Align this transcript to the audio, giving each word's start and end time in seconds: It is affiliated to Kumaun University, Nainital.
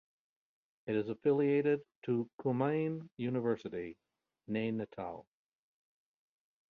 It 0.87 0.95
is 0.95 1.09
affiliated 1.09 1.81
to 2.07 2.27
Kumaun 2.41 3.07
University, 3.17 3.95
Nainital. 4.49 5.25